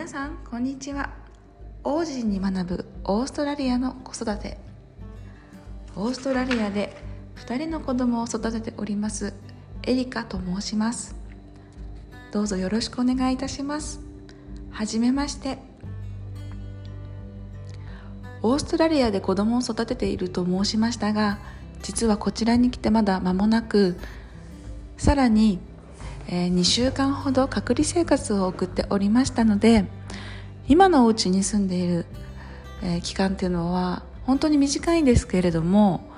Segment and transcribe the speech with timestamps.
[0.00, 1.10] 皆さんこんにちは。
[1.84, 4.56] 王子に学ぶオーストラリアの子育て。
[5.94, 6.96] オーストラリアで
[7.36, 9.34] 2人の子供を育てております
[9.82, 11.14] エリカと申します。
[12.32, 14.00] どうぞよろしくお願いいたします。
[14.70, 15.58] はじめまして。
[18.40, 21.38] オーストラリアで子供を育てていると申しましたが
[21.82, 23.98] 実はこちらに来てまだ間もなく
[24.96, 25.58] さらに
[26.32, 29.84] えー、2週間ほど隔離生活を送っておりましたので
[30.68, 32.06] 今のお家に住んでいる、
[32.82, 36.08] えー、期間っていうのは本当に短いんですけれども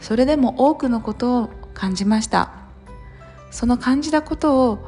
[0.00, 2.54] それでも多くのことを感じました。
[3.50, 4.78] その感じたことを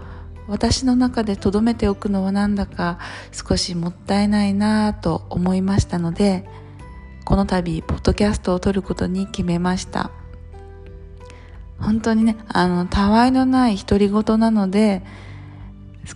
[0.48, 2.98] 私の中で留めておくのはなんだか
[3.32, 6.48] 少しもったいないなと思いましたので
[7.24, 10.10] この度ポッドキャストを撮ることに決めました。
[11.82, 15.02] 本当にね、あの、たわいのない独り言なので、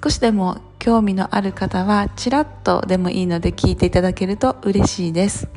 [0.03, 5.49] 少しでも興味のある方は、ちらっとでもいいので聞いていただけると嬉しいです。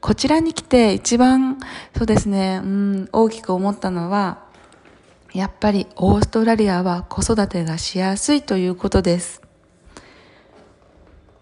[0.00, 1.58] こちらに来て一番、
[1.96, 4.40] そうですね、うん、大きく思ったのは、
[5.34, 9.42] やっぱりオーストラリアは子育てがしやすいということです。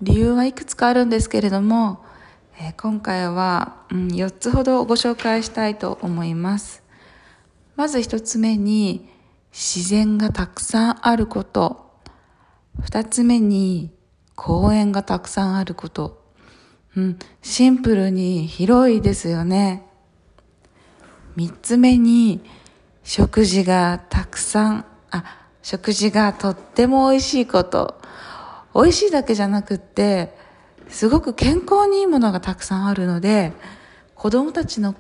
[0.02, 2.05] 理由はいくつかあるんですけれども、
[2.61, 6.83] え今回は、うん、4つほどご紹介したいと思います。
[7.77, 9.09] まず1つ目に
[9.53, 11.89] 自然がたくさんあること。
[12.83, 13.92] 2つ目に
[14.34, 16.20] 公園がたくさんあること。
[16.97, 19.86] うん、シンプルに広いですよね。
[21.36, 22.41] 3つ目に
[23.05, 25.25] 食事がたくさん、あ、
[25.62, 28.01] 食事がとっても美味しいこと。
[28.75, 30.36] 美味しいだけじゃなくって、
[30.89, 33.53] すごく健康にいいものがたくさんあるので、
[34.14, 34.95] 子供たちの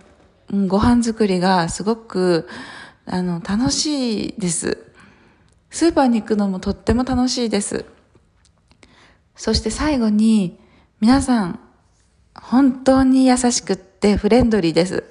[0.66, 2.48] ご飯作りがすごく、
[3.06, 4.78] あの、楽しいです。
[5.70, 7.84] スーパーに行くのもとっても楽しいです。
[9.34, 10.58] そして最後に、
[11.00, 11.60] 皆さん、
[12.34, 15.04] 本当に優しくってフレンドリーです。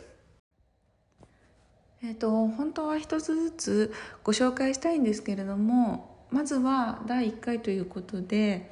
[2.03, 3.93] えっ、ー、と、本当は一つずつ
[4.23, 8.71] ご紹介したいんですけれども、まずは第1回ということで、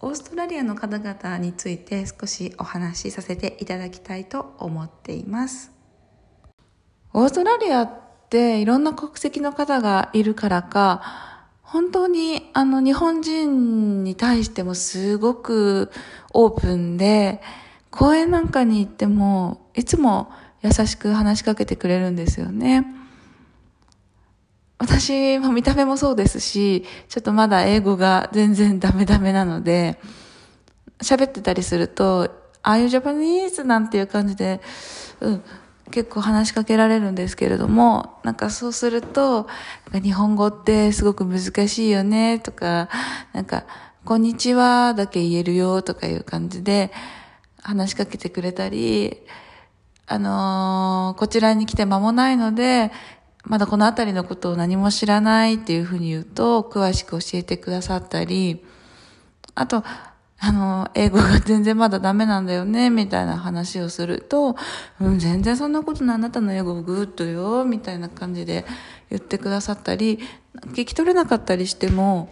[0.00, 5.72] オーストラリアの方々について少しお話しさせていただきたいと思っています
[7.12, 7.90] オーストラリアっ
[8.30, 15.90] ていろんな国籍の方がいるからか本当にあの日本人に対してもすごく
[16.32, 17.42] オープンで
[17.90, 20.30] 公園なんかに行ってもいつも
[20.62, 22.86] 優しく話しかけてくれるんですよね。
[24.78, 29.98] 私も見た目もそうですし、ちょっとまだ英語が全然ダメダメなので、
[31.00, 32.30] 喋ってたりすると、
[32.62, 34.60] ああいうジャパニーズなんていう感じで、
[35.20, 35.42] うん、
[35.90, 39.48] 結構話しかけられるんですけれども、なんかそうすると、
[39.92, 42.88] 日本語ってすごく難しいよね、とか、
[43.32, 43.64] なんか、
[44.04, 46.92] こんにちはだけ言えるよ、とかいう感じで
[47.62, 49.18] 話しかけてくれたり、
[50.06, 52.92] あのー、こちらに来て間もないので、
[53.48, 58.62] まだこの辺りのことを何も知らないっていうふうに言うと、詳しく教えてくださったり、
[59.54, 59.82] あと、
[60.40, 64.56] あの、英語が全然まだダメなんだよね、みたいな話をすると、
[65.00, 68.66] うん、全然そんなことない、あなたの英語 good よ、みたいな感じで
[69.10, 70.20] 言ってくださったり、
[70.74, 72.28] 聞き取れなかったりしても、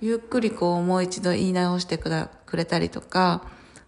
[0.00, 2.10] ゆっくりこう、もう一度言い直してく
[2.54, 3.42] れたりとか、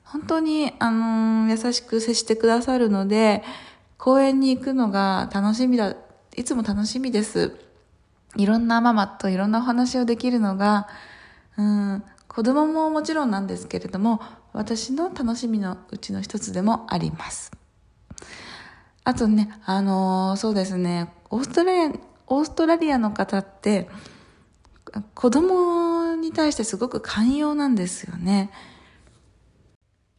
[0.04, 3.44] 本当に、あのー、優しく接してくださるので、
[3.96, 5.94] 公園に行くのが楽しみだ
[6.36, 7.56] いつも楽しみです。
[8.36, 10.88] いろんなママといろんなお話をできるのが、
[11.58, 14.20] うん、子供ももちろんなんですけれども、
[14.52, 17.50] 私の楽しみのうちの一つでもあります。
[19.02, 21.98] あとね、あのー、そうですね、オーストラリア、
[22.28, 23.88] オーストラリアの方って、
[25.14, 28.50] 子供に対してすごく寛容なんですよね。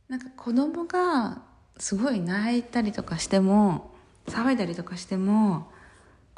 [0.09, 1.41] なんか子供が
[1.77, 3.91] すごい泣いたりとかしても、
[4.27, 5.70] 騒いだりとかしても、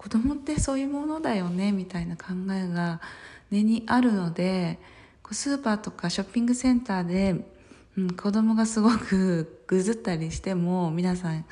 [0.03, 3.00] 子供ってそういうものだよねみたいな考えが
[3.51, 4.77] 根にあるので
[5.31, 7.45] スーパーとかショッピングセンターで、
[7.97, 11.45] うん、子供がすごくぐずったりしても皆さん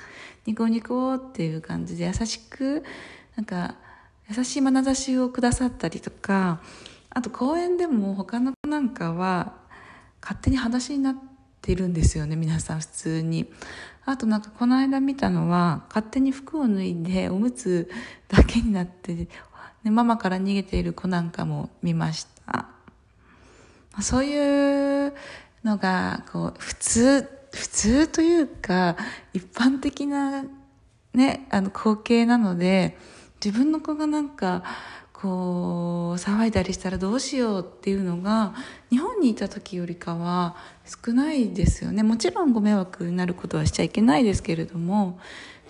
[0.45, 2.83] ニコニコっていう感じで優しく
[3.37, 3.75] なんか
[4.29, 6.59] 優しい眼差しをくださったりとか
[7.09, 9.53] あと公園でも他の子なんかは
[10.21, 11.30] 勝手に裸足になって
[11.67, 13.51] いるんですよね皆さん普通に
[14.05, 17.89] あとなんかこの間見たのは勝手に服を脱いでおむつ
[18.27, 19.27] だけになって、ね、
[19.91, 22.69] ママから逃げている子なんかも見ました。
[24.01, 25.13] そういう
[25.63, 28.95] のがこう普通、普通というか
[29.33, 30.45] 一般的な
[31.13, 32.97] ね、あの光景なので
[33.43, 34.63] 自分の子がなんか
[35.21, 38.55] こう騒いだりしたらどうしようっていうのが
[38.89, 40.55] 日本にいた時よりかは
[41.05, 42.01] 少ないですよね。
[42.01, 45.19] もちろんご迷惑になることはしちゃいけないですけれども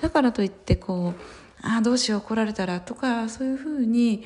[0.01, 1.21] だからといってこう
[1.67, 4.23] ああどうしよう怒られたらとかそういうふうに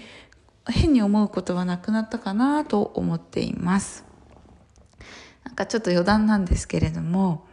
[0.67, 4.05] 変に思うことはなくなったかなと思っています。
[5.43, 7.47] なんかちょっと余談なんですけれども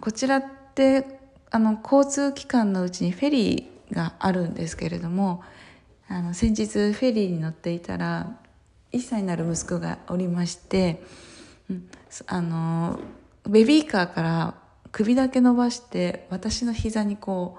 [0.00, 0.44] こちらっ
[0.74, 1.20] て
[1.50, 5.42] あの交通機関のうちにフェリーがあるんですけれども
[6.08, 8.38] あの先日フェリーに乗っていたら
[8.92, 11.02] 1歳になる息子がおりまして、
[11.70, 11.88] うん、
[12.26, 12.98] あの
[13.46, 14.54] ベビーカーから
[14.90, 17.58] 首だけ伸ばして私の膝にこ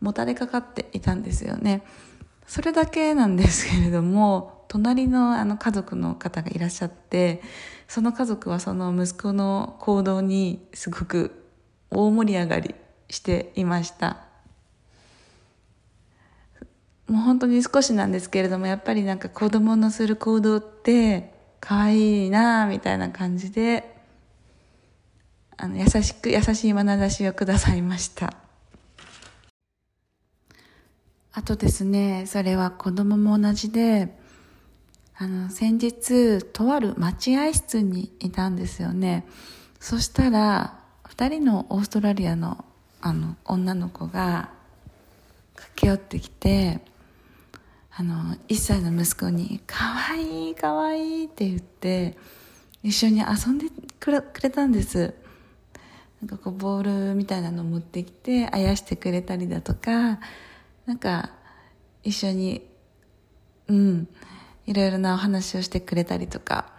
[0.00, 1.84] うもたれかかっていたんですよね。
[2.46, 7.42] それだけなんですけれども隣のあの家族の方がいらっしゃって
[7.88, 11.44] その家族はその息子の行動にすごく
[11.90, 12.74] 大盛り上がり
[13.10, 14.31] していました。
[17.08, 23.94] もう本当に少しなんですけれどもやっぱりなんか子供のする行動って可愛いなみたいな感じで
[25.56, 28.34] あの優しく優しい眼差しをくださいました。
[31.34, 34.18] あとですねそれは子供も同じで
[35.16, 39.26] あの先日とある待合室にいたんですよね。
[39.78, 42.64] そしたら2人のオーストラリアの
[43.00, 44.50] あの女の子が
[45.54, 46.80] 駆け寄ってきて
[47.94, 52.16] あの1歳の息子に「かわいいかわいい」って言って
[52.82, 53.66] 一緒に遊んで
[54.00, 55.14] くれたんです。
[56.20, 60.20] なんかこうボールみたいなの持ってきてあやしてくれたりだとか
[60.86, 61.32] なんか
[62.04, 62.66] 一緒に
[63.66, 64.08] うん
[64.66, 66.72] いろいろなお話をしてくれたりとか。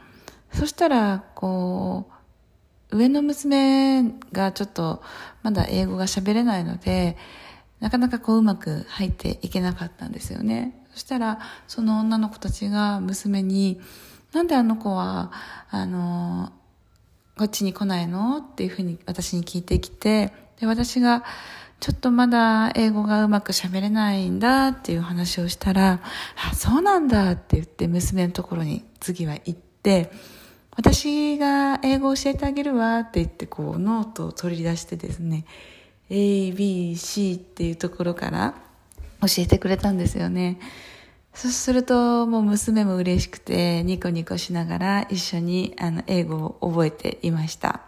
[0.53, 2.05] そしたらこ
[2.91, 5.01] う上の娘がちょっと
[5.41, 7.17] まだ英語が喋れないので
[7.83, 10.85] なかなかこううまく入っていけなかったんですよね。
[10.93, 13.81] そしたら、その女の子たちが娘に、
[14.31, 15.33] なんであの子は、
[15.69, 16.53] あの、
[17.37, 18.37] こっちに来ないの？
[18.37, 20.31] っていうふうに私に聞いてきて、
[20.61, 21.25] で、私が、
[21.81, 25.99] ちょっとまだ英語がうまく喋れないんだっていう話をしたら、
[26.49, 30.09] あ、そうなんだって言って娘のところに次は行って、
[30.77, 35.43] 私が英語を教えてあげるわって言ってこうノートを取り出してですね、
[36.09, 38.55] A, B, C っていうところから
[39.21, 40.59] 教えてくれたんですよね。
[41.33, 47.81] そうすると、もう娘も嬉しくて、ニコニコしながら一緒にあの英語を覚えていました。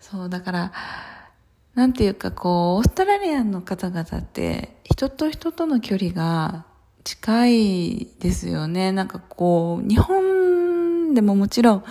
[0.00, 0.72] そう、だから、
[1.74, 6.66] なんていうかこう、オーストラリアの方々って人と人との距離が
[7.02, 8.92] 近いですよね。
[8.92, 11.84] なんかこう、日本でももちろん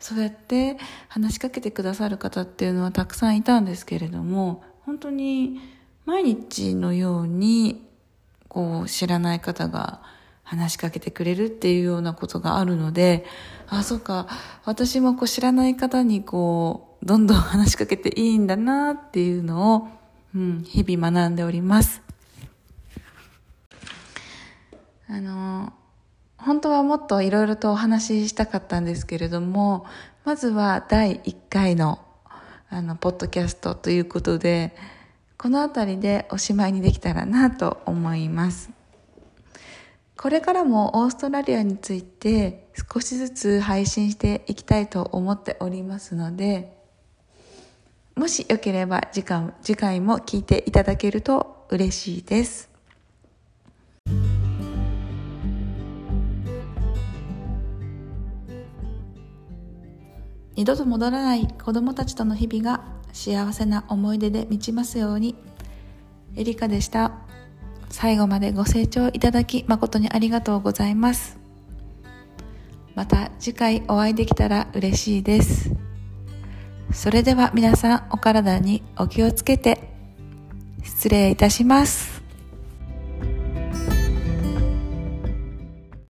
[0.00, 5.60] そうやって話しかけてくださる方っていうのはたくさんいたんですけれども、本当に
[6.06, 7.86] 毎日のように
[8.48, 10.02] こう知らない方が
[10.42, 13.24] 話しかけてくれるっていうようなことがあるので、
[13.68, 14.26] あ、そうか、
[14.64, 19.88] 私もこう知らない方にこう、どんどん話しかけていいんだなっていうのを、
[20.34, 22.02] うん、日々学んでおります。
[25.08, 25.72] あの、
[26.44, 29.86] 本当はもっといろいろとお話ししたかったんですけれども、
[30.24, 32.00] まずは第1回の、
[32.68, 34.74] あの、ポッドキャストということで、
[35.36, 38.70] この辺りでおしまいにできたらなと思います。
[40.16, 46.76] これからもオーストラリアについて少しずつ配信していきたいと思っておりますので、
[48.16, 52.68] もしよければ次回次回も聞いていただけると嬉しいです。
[60.60, 65.34] 二度と戻らない子供たちとの日々が幸せな思い出で満ちますように。
[66.36, 67.12] エリカでした。
[67.88, 71.38] 最後までご清聴いただき誠にありがとうございます。
[72.94, 75.70] また次回お会いできたら嬉しいです。
[76.92, 79.94] それでは皆さんお体にお気をつけて
[80.84, 82.19] 失礼いたします。